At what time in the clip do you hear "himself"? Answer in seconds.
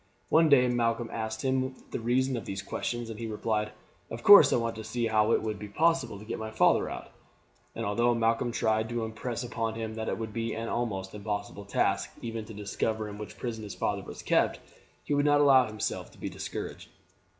15.67-16.09